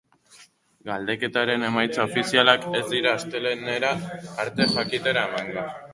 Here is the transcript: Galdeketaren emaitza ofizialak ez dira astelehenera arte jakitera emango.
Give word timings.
Galdeketaren 0.89 1.67
emaitza 1.67 2.07
ofizialak 2.11 2.65
ez 2.79 2.83
dira 2.95 3.11
astelehenera 3.19 3.95
arte 4.47 4.69
jakitera 4.75 5.29
emango. 5.31 5.69